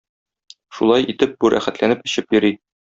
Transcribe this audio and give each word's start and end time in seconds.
Шулай 0.77 1.07
итеп 1.15 1.37
бу 1.45 1.55
рәхәтләнеп 1.57 2.05
эчеп 2.11 2.39
йөри. 2.39 2.57